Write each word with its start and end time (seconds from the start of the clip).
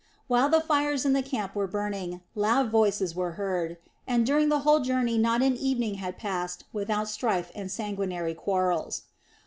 While 0.27 0.49
the 0.49 0.61
fires 0.61 1.05
in 1.05 1.13
the 1.13 1.21
camp 1.21 1.53
were 1.53 1.67
burning, 1.67 2.21
loud 2.33 2.71
voices 2.71 3.13
were 3.13 3.33
heard, 3.33 3.77
and 4.07 4.25
during 4.25 4.49
the 4.49 4.61
whole 4.61 4.79
journey 4.79 5.15
not 5.15 5.43
an 5.43 5.55
evening 5.55 5.93
had 6.01 6.17
passed 6.17 6.63
without 6.73 7.07
strife 7.07 7.51
and 7.53 7.69
sanguinary 7.69 8.33
quarrels. 8.33 9.03